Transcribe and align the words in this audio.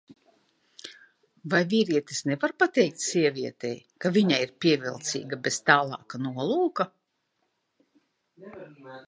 Vai 1.53 1.59
vīrietis 1.73 2.21
nevar 2.29 2.55
pateikt 2.63 3.05
sievietei, 3.09 3.75
ka 4.05 4.13
viņa 4.17 4.41
ir 4.47 4.55
pievilcīga 4.65 5.41
bez 5.49 5.61
tālāka 5.69 6.23
nolūka? 6.25 6.89